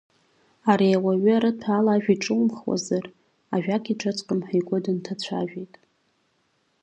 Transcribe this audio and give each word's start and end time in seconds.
Ари 0.71 0.97
ауаҩы 0.97 1.31
арыҭәа 1.35 1.69
ала 1.77 1.91
ажәа 1.95 2.13
иҿимхуазар, 2.15 3.05
ажәак 3.55 3.85
иҿыҵҟьом 3.91 4.39
ҳәа 4.47 4.55
игәы 4.59 4.77
дынҭацәажәеит. 4.83 5.73